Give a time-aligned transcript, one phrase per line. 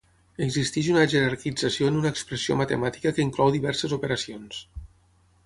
[0.43, 4.65] Existeix una jerarquització en una expressió matemàtica que inclou diverses operacions.